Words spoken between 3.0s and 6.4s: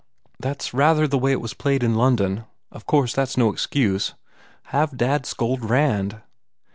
that s no excuse. Have dad scold Rand."